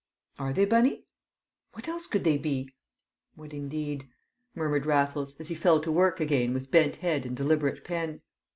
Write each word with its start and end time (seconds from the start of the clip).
"Are 0.39 0.51
they, 0.51 0.65
Bunny?" 0.65 1.05
"What 1.73 1.87
else 1.87 2.07
could 2.07 2.23
they 2.23 2.35
be?" 2.39 2.73
"What, 3.35 3.53
indeed!" 3.53 4.09
murmured 4.55 4.87
Raffles, 4.87 5.35
as 5.39 5.49
he 5.49 5.53
fell 5.53 5.79
to 5.79 5.91
work 5.91 6.19
again 6.19 6.55
with 6.55 6.71
bent 6.71 6.95
head 6.95 7.23
and 7.23 7.37
deliberate 7.37 7.83
pen. 7.83 8.21